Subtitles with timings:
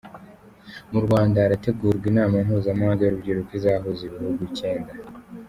[0.91, 4.91] Mu Rwanda harategurwa Inama mpuzamahanga y’urubyiruko izahuza ibihugu icyenda